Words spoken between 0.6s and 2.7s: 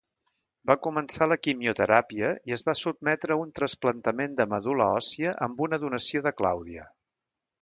Va començar la quimioteràpia, i es